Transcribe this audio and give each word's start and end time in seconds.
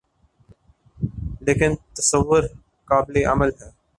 لیکن 1.45 1.71
تصور 1.95 2.43
قابلِعمل 2.89 3.49
ہے 3.59 3.69